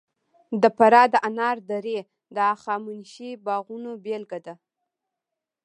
[0.61, 1.97] د فراه د انار درې
[2.35, 4.55] د هخامنشي باغونو بېلګه ده